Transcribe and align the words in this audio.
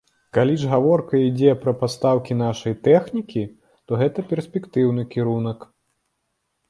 Калі 0.35 0.53
ж 0.61 0.69
гаворка 0.69 1.19
ідзе 1.25 1.51
пра 1.65 1.73
пастаўкі 1.81 2.37
нашай 2.41 2.73
тэхнікі, 2.89 3.43
то 3.91 4.03
гэта 4.03 4.19
перспектыўны 4.33 5.01
кірунак. 5.17 5.59